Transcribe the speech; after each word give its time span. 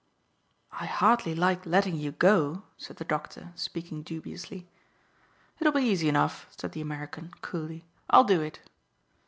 "I 0.71 0.87
hardly 0.87 1.35
like 1.35 1.63
letting 1.63 1.95
you 1.95 2.11
go," 2.11 2.63
said 2.75 2.97
the 2.97 3.05
doctor, 3.05 3.53
speaking 3.53 4.01
dubiously. 4.01 4.67
"It'll 5.59 5.71
be 5.73 5.83
easy 5.83 6.09
enough," 6.09 6.47
said 6.57 6.71
the 6.71 6.81
American 6.81 7.29
coolly. 7.41 7.85
"I'll 8.09 8.23
do 8.23 8.41
it." 8.41 8.61